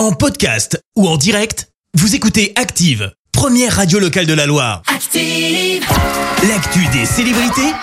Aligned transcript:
En 0.00 0.12
podcast 0.12 0.82
ou 0.96 1.06
en 1.06 1.18
direct, 1.18 1.68
vous 1.92 2.14
écoutez 2.14 2.54
Active, 2.56 3.12
première 3.32 3.76
radio 3.76 3.98
locale 3.98 4.24
de 4.24 4.32
la 4.32 4.46
Loire. 4.46 4.80
Active. 4.86 5.84
L'actu 6.48 6.86
des 6.86 7.04
célébrités, 7.04 7.74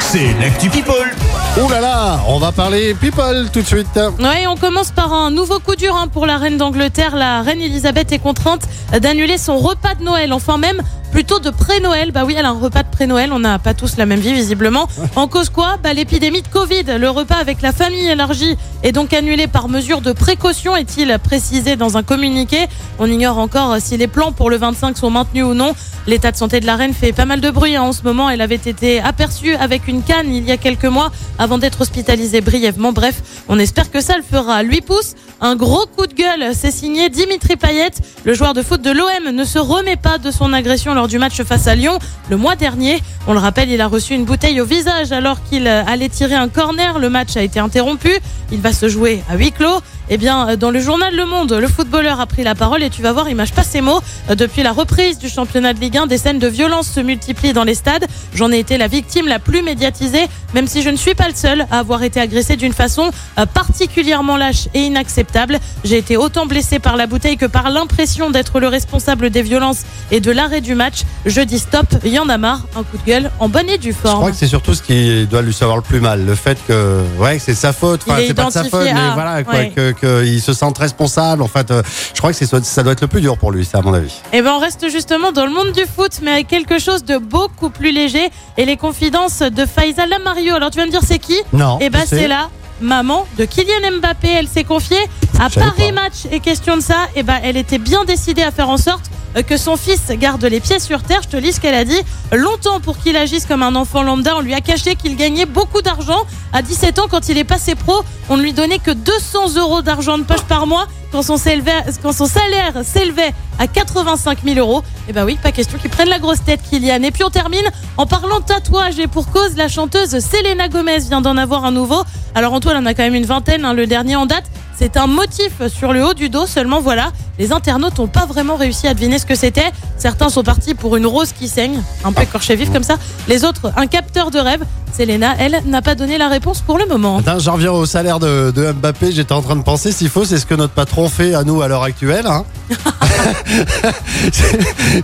c'est 0.00 0.32
l'actu 0.40 0.68
People. 0.70 1.14
Ouh 1.62 1.68
là 1.68 1.80
là, 1.80 2.20
on 2.26 2.40
va 2.40 2.50
parler 2.50 2.94
people 2.94 3.48
tout 3.52 3.62
de 3.62 3.66
suite. 3.66 3.86
Ouais, 4.18 4.48
on 4.48 4.56
commence 4.56 4.90
par 4.90 5.12
un 5.12 5.30
nouveau 5.30 5.60
coup 5.60 5.76
dur 5.76 5.94
hein, 5.94 6.08
pour 6.08 6.26
la 6.26 6.36
reine 6.36 6.58
d'Angleterre. 6.58 7.14
La 7.14 7.42
reine 7.42 7.60
Elisabeth 7.60 8.10
est 8.10 8.18
contrainte 8.18 8.62
d'annuler 9.00 9.38
son 9.38 9.56
repas 9.56 9.94
de 9.94 10.02
Noël, 10.02 10.32
enfin 10.32 10.58
même 10.58 10.82
plutôt 11.10 11.38
de 11.38 11.50
pré-Noël. 11.50 12.10
Bah 12.12 12.24
oui, 12.24 12.34
elle 12.36 12.44
a 12.44 12.50
un 12.50 12.58
repas 12.58 12.82
de 12.82 12.88
pré-Noël. 12.90 13.32
On 13.32 13.38
n'a 13.38 13.58
pas 13.58 13.74
tous 13.74 13.96
la 13.96 14.06
même 14.06 14.20
vie 14.20 14.32
visiblement. 14.32 14.88
En 15.16 15.28
cause 15.28 15.48
quoi? 15.48 15.76
Bah 15.82 15.94
l'épidémie 15.94 16.42
de 16.42 16.48
Covid. 16.48 16.84
Le 16.98 17.08
repas 17.08 17.36
avec 17.36 17.62
la 17.62 17.72
famille 17.72 18.06
élargie 18.06 18.56
est 18.82 18.92
donc 18.92 19.12
annulé 19.12 19.46
par 19.46 19.68
mesure 19.68 20.00
de 20.00 20.12
précaution, 20.12 20.76
est-il 20.76 21.16
précisé 21.22 21.76
dans 21.76 21.96
un 21.96 22.02
communiqué. 22.02 22.66
On 22.98 23.06
ignore 23.06 23.38
encore 23.38 23.76
si 23.80 23.96
les 23.96 24.08
plans 24.08 24.32
pour 24.32 24.50
le 24.50 24.56
25 24.56 24.98
sont 24.98 25.10
maintenus 25.10 25.44
ou 25.44 25.54
non. 25.54 25.74
L'état 26.06 26.30
de 26.30 26.36
santé 26.36 26.60
de 26.60 26.66
la 26.66 26.76
reine 26.76 26.92
fait 26.92 27.12
pas 27.12 27.24
mal 27.24 27.40
de 27.40 27.50
bruit 27.50 27.76
hein, 27.76 27.82
en 27.82 27.92
ce 27.92 28.02
moment. 28.02 28.30
Elle 28.30 28.40
avait 28.40 28.54
été 28.54 29.00
aperçue 29.00 29.54
avec 29.54 29.88
une 29.88 30.02
canne 30.02 30.32
il 30.32 30.44
y 30.44 30.52
a 30.52 30.56
quelques 30.56 30.84
mois 30.84 31.10
avant 31.38 31.58
d'être 31.58 31.80
hospitalisée 31.80 32.40
brièvement. 32.40 32.92
Bref, 32.92 33.22
on 33.48 33.58
espère 33.58 33.90
que 33.90 34.00
ça 34.00 34.16
le 34.16 34.22
fera. 34.22 34.62
Lui 34.62 34.80
pousse 34.80 35.14
un 35.40 35.56
gros 35.56 35.86
coup 35.86 36.06
de 36.06 36.14
gueule. 36.14 36.54
C'est 36.54 36.70
signé 36.70 37.08
Dimitri 37.08 37.56
Payet. 37.56 37.90
Le 38.24 38.34
joueur 38.34 38.54
de 38.54 38.62
foot 38.62 38.82
de 38.82 38.90
l'OM 38.90 39.34
ne 39.34 39.44
se 39.44 39.58
remet 39.58 39.96
pas 39.96 40.18
de 40.18 40.30
son 40.30 40.52
agression 40.52 40.94
lors 40.96 41.08
du 41.08 41.18
match 41.18 41.40
face 41.42 41.68
à 41.68 41.74
Lyon 41.74 41.98
le 42.30 42.36
mois 42.36 42.56
dernier. 42.56 43.02
On 43.28 43.32
le 43.32 43.38
rappelle, 43.38 43.70
il 43.70 43.80
a 43.80 43.86
reçu 43.86 44.14
une 44.14 44.24
bouteille 44.24 44.60
au 44.60 44.64
visage 44.64 45.12
alors 45.12 45.42
qu'il 45.44 45.68
allait 45.68 46.08
tirer 46.08 46.34
un 46.34 46.48
corner. 46.48 46.98
Le 46.98 47.08
match 47.08 47.36
a 47.36 47.42
été 47.42 47.60
interrompu. 47.60 48.10
Il 48.50 48.60
va 48.60 48.72
se 48.72 48.88
jouer 48.88 49.22
à 49.28 49.36
huis 49.36 49.52
clos. 49.52 49.80
Eh 50.08 50.18
bien, 50.18 50.56
dans 50.56 50.70
le 50.70 50.78
journal 50.78 51.14
Le 51.16 51.26
Monde, 51.26 51.52
le 51.52 51.66
footballeur 51.66 52.20
a 52.20 52.26
pris 52.26 52.44
la 52.44 52.54
parole 52.54 52.80
et 52.84 52.90
tu 52.90 53.02
vas 53.02 53.12
voir, 53.12 53.28
il 53.28 53.34
mâche 53.34 53.50
pas 53.52 53.64
ses 53.64 53.80
mots. 53.80 54.00
Depuis 54.30 54.62
la 54.62 54.70
reprise 54.72 55.18
du 55.18 55.28
championnat 55.28 55.72
de 55.74 55.80
Ligue 55.80 55.96
1, 55.98 56.06
des 56.06 56.16
scènes 56.16 56.38
de 56.38 56.46
violence 56.46 56.86
se 56.88 57.00
multiplient 57.00 57.52
dans 57.52 57.64
les 57.64 57.74
stades. 57.74 58.06
J'en 58.32 58.52
ai 58.52 58.58
été 58.60 58.78
la 58.78 58.86
victime 58.86 59.26
la 59.26 59.40
plus 59.40 59.62
médiatisée, 59.62 60.26
même 60.54 60.68
si 60.68 60.82
je 60.82 60.90
ne 60.90 60.96
suis 60.96 61.14
pas 61.14 61.26
le 61.26 61.34
seul 61.34 61.66
à 61.72 61.80
avoir 61.80 62.04
été 62.04 62.20
agressé 62.20 62.54
d'une 62.54 62.72
façon 62.72 63.10
euh, 63.38 63.46
particulièrement 63.46 64.36
lâche 64.36 64.68
et 64.74 64.82
inacceptable. 64.82 65.58
J'ai 65.82 65.98
été 65.98 66.16
autant 66.16 66.46
blessé 66.46 66.78
par 66.78 66.96
la 66.96 67.08
bouteille 67.08 67.36
que 67.36 67.46
par 67.46 67.68
l'impression 67.70 68.30
d'être 68.30 68.60
le 68.60 68.68
responsable 68.68 69.30
des 69.30 69.42
violences 69.42 69.82
et 70.12 70.20
de 70.20 70.30
l'arrêt 70.30 70.60
du 70.60 70.76
match. 70.76 71.00
Je 71.24 71.40
dis 71.40 71.58
stop, 71.58 71.86
il 72.04 72.12
y 72.12 72.18
en 72.20 72.28
a 72.28 72.38
marre. 72.38 72.60
Un 72.76 72.84
coup 72.84 72.96
de 72.96 73.04
gueule 73.04 73.30
en 73.40 73.48
bonne 73.48 73.68
et 73.68 73.78
due 73.78 73.90
Je 73.92 73.96
forme. 74.08 74.18
crois 74.20 74.30
que 74.30 74.36
c'est 74.36 74.46
surtout 74.46 74.74
ce 74.74 74.82
qui 74.82 75.26
doit 75.26 75.42
lui 75.42 75.52
savoir 75.52 75.76
le 75.76 75.82
plus 75.82 76.00
mal, 76.00 76.24
le 76.24 76.34
fait 76.36 76.58
que 76.68 77.02
ouais, 77.18 77.40
c'est 77.40 77.54
sa 77.54 77.72
faute, 77.72 78.02
enfin 78.06 78.20
c'est 78.24 78.34
pas 78.34 78.44
de 78.44 78.50
sa 78.50 78.62
faute, 78.64 78.84
mais 78.84 79.10
voilà 79.14 79.42
quoi, 79.42 79.54
ouais. 79.54 79.72
que 79.74 79.95
qu'il 79.98 80.40
se 80.40 80.52
sente 80.52 80.78
responsable. 80.78 81.42
En 81.42 81.48
fait, 81.48 81.70
euh, 81.70 81.82
je 82.14 82.18
crois 82.18 82.32
que 82.32 82.44
ça 82.44 82.82
doit 82.82 82.92
être 82.92 83.00
le 83.00 83.06
plus 83.06 83.20
dur 83.20 83.36
pour 83.38 83.52
lui, 83.52 83.64
ça 83.64 83.78
à 83.78 83.82
mon 83.82 83.94
avis. 83.94 84.14
Eh 84.32 84.42
ben, 84.42 84.52
on 84.52 84.58
reste 84.58 84.88
justement 84.90 85.32
dans 85.32 85.46
le 85.46 85.52
monde 85.52 85.72
du 85.72 85.84
foot, 85.84 86.12
mais 86.22 86.32
avec 86.32 86.48
quelque 86.48 86.78
chose 86.78 87.04
de 87.04 87.18
beaucoup 87.18 87.70
plus 87.70 87.92
léger 87.92 88.30
et 88.56 88.64
les 88.64 88.76
confidences 88.76 89.40
de 89.40 89.66
Faiza 89.66 90.06
Lamario. 90.06 90.54
Alors, 90.54 90.70
tu 90.70 90.78
vas 90.78 90.86
me 90.86 90.90
dire, 90.90 91.02
c'est 91.06 91.18
qui? 91.18 91.36
Non. 91.52 91.78
Eh 91.80 91.90
ben, 91.90 92.02
c'est 92.06 92.28
la 92.28 92.48
maman 92.80 93.26
de 93.38 93.44
Kylian 93.44 93.98
Mbappé. 93.98 94.28
Elle 94.28 94.48
s'est 94.48 94.64
confiée 94.64 95.02
à 95.40 95.50
Paris 95.50 95.88
pas. 95.88 95.92
Match. 95.92 96.26
Et 96.30 96.40
question 96.40 96.76
de 96.76 96.82
ça, 96.82 97.08
eh 97.14 97.22
ben, 97.22 97.38
elle 97.42 97.56
était 97.56 97.78
bien 97.78 98.04
décidée 98.04 98.42
à 98.42 98.50
faire 98.50 98.68
en 98.68 98.76
sorte 98.76 99.04
euh, 99.06 99.25
que 99.42 99.56
son 99.56 99.76
fils 99.76 100.02
garde 100.12 100.44
les 100.44 100.60
pieds 100.60 100.78
sur 100.78 101.02
terre. 101.02 101.20
Je 101.22 101.28
te 101.28 101.36
lis 101.36 101.52
ce 101.52 101.60
qu'elle 101.60 101.74
a 101.74 101.84
dit. 101.84 102.00
Longtemps 102.32 102.80
pour 102.80 102.98
qu'il 102.98 103.16
agisse 103.16 103.46
comme 103.46 103.62
un 103.62 103.74
enfant 103.74 104.02
lambda, 104.02 104.36
on 104.36 104.40
lui 104.40 104.54
a 104.54 104.60
caché 104.60 104.94
qu'il 104.94 105.16
gagnait 105.16 105.46
beaucoup 105.46 105.82
d'argent. 105.82 106.26
À 106.52 106.62
17 106.62 106.98
ans, 106.98 107.06
quand 107.10 107.28
il 107.28 107.38
est 107.38 107.44
passé 107.44 107.74
pro, 107.74 108.02
on 108.28 108.36
ne 108.36 108.42
lui 108.42 108.52
donnait 108.52 108.78
que 108.78 108.90
200 108.90 109.56
euros 109.56 109.82
d'argent 109.82 110.18
de 110.18 110.24
poche 110.24 110.42
par 110.42 110.66
mois 110.66 110.86
quand 111.12 111.22
son, 111.22 111.36
salaire 111.36 112.74
s'élevait 112.82 113.32
à 113.58 113.66
85 113.66 114.38
000 114.44 114.58
euros. 114.58 114.82
Eh 115.08 115.12
ben 115.12 115.24
oui, 115.24 115.38
pas 115.42 115.52
question 115.52 115.78
qu'il 115.78 115.90
prenne 115.90 116.08
la 116.08 116.18
grosse 116.18 116.42
tête, 116.44 116.60
Kylian. 116.68 117.02
Et 117.02 117.10
puis 117.10 117.24
on 117.24 117.30
termine 117.30 117.64
en 117.96 118.06
parlant 118.06 118.40
tatouage 118.40 118.98
et 118.98 119.06
pour 119.06 119.30
cause, 119.30 119.56
la 119.56 119.68
chanteuse 119.68 120.18
Selena 120.18 120.68
Gomez 120.68 120.98
vient 120.98 121.20
d'en 121.20 121.36
avoir 121.36 121.64
un 121.64 121.70
nouveau. 121.70 122.02
Alors 122.34 122.52
Antoine 122.52 122.76
en 122.76 122.86
a 122.86 122.94
quand 122.94 123.04
même 123.04 123.14
une 123.14 123.24
vingtaine, 123.24 123.64
hein, 123.64 123.72
le 123.72 123.86
dernier 123.86 124.16
en 124.16 124.26
date. 124.26 124.44
C'est 124.78 124.98
un 124.98 125.06
motif 125.06 125.52
sur 125.68 125.92
le 125.94 126.04
haut 126.04 126.12
du 126.12 126.28
dos, 126.28 126.46
seulement 126.46 126.80
voilà, 126.80 127.10
les 127.38 127.50
internautes 127.52 127.98
n'ont 127.98 128.08
pas 128.08 128.26
vraiment 128.26 128.56
réussi 128.56 128.86
à 128.86 128.92
deviner 128.92 129.18
ce 129.18 129.24
que 129.24 129.34
c'était. 129.34 129.70
Certains 129.96 130.28
sont 130.28 130.42
partis 130.42 130.74
pour 130.74 130.96
une 130.96 131.06
rose 131.06 131.32
qui 131.32 131.48
saigne, 131.48 131.80
un 132.04 132.12
peu 132.12 132.22
écorché 132.22 132.56
vif 132.56 132.70
comme 132.70 132.82
ça. 132.82 132.96
Les 133.26 133.44
autres, 133.44 133.72
un 133.76 133.86
capteur 133.86 134.30
de 134.30 134.38
rêve. 134.38 134.62
Selena, 134.96 135.34
elle, 135.38 135.60
n'a 135.66 135.82
pas 135.82 135.94
donné 135.94 136.16
la 136.18 136.28
réponse 136.28 136.60
pour 136.60 136.78
le 136.78 136.86
moment. 136.86 137.18
Attends, 137.18 137.38
j'en 137.38 137.52
reviens 137.54 137.72
au 137.72 137.84
salaire 137.86 138.18
de, 138.18 138.50
de 138.50 138.72
Mbappé. 138.72 139.12
J'étais 139.12 139.32
en 139.32 139.42
train 139.42 139.56
de 139.56 139.62
penser, 139.62 139.92
s'il 139.92 140.08
faut, 140.08 140.24
c'est 140.24 140.38
ce 140.38 140.46
que 140.46 140.54
notre 140.54 140.72
patron 140.72 141.08
fait 141.08 141.34
à 141.34 141.42
nous 141.44 141.60
à 141.62 141.68
l'heure 141.68 141.82
actuelle. 141.82 142.26
hein. 142.26 142.44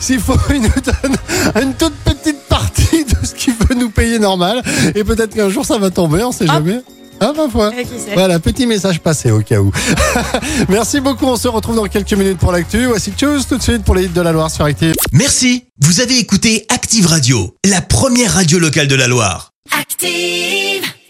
s'il 0.00 0.18
faut, 0.20 0.36
il 0.50 0.62
nous 0.62 0.68
donne 0.68 1.16
une 1.62 1.74
toute 1.74 1.94
petite 2.04 2.40
partie 2.48 3.04
de 3.04 3.26
ce 3.26 3.34
qu'il 3.34 3.54
veut 3.54 3.74
nous 3.74 3.90
payer 3.90 4.18
normal. 4.18 4.62
Et 4.94 5.04
peut-être 5.04 5.34
qu'un 5.34 5.48
jour 5.50 5.64
ça 5.64 5.78
va 5.78 5.90
tomber, 5.90 6.22
on 6.22 6.32
sait 6.32 6.44
Hop. 6.44 6.52
jamais. 6.56 6.80
Ah, 7.24 7.32
ma 7.36 7.48
foi. 7.48 7.70
Eh, 7.78 7.86
Voilà, 8.14 8.40
petit 8.40 8.66
message 8.66 8.98
passé 8.98 9.30
au 9.30 9.40
cas 9.42 9.60
où. 9.60 9.70
Merci 10.68 11.00
beaucoup, 11.00 11.26
on 11.26 11.36
se 11.36 11.46
retrouve 11.46 11.76
dans 11.76 11.86
quelques 11.86 12.12
minutes 12.14 12.38
pour 12.38 12.50
l'actu. 12.50 12.86
Voici 12.86 13.12
Choose 13.18 13.46
tout 13.46 13.56
de 13.58 13.62
suite 13.62 13.84
pour 13.84 13.94
les 13.94 14.06
hits 14.06 14.08
de 14.08 14.20
la 14.20 14.32
Loire 14.32 14.50
sur 14.50 14.64
Active. 14.64 14.94
Merci, 15.12 15.64
vous 15.80 16.00
avez 16.00 16.18
écouté 16.18 16.66
Active 16.68 17.06
Radio, 17.06 17.54
la 17.64 17.80
première 17.80 18.32
radio 18.34 18.58
locale 18.58 18.88
de 18.88 18.96
la 18.96 19.06
Loire. 19.06 19.52
Active. 19.78 20.91